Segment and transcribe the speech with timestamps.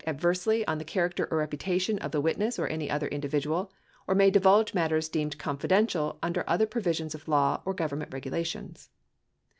[0.03, 3.71] 1084 adversely on the character or reputation of the witness or any other individual,
[4.07, 8.89] or may divulge matters deemed confidential under other provisions of law or Government regulations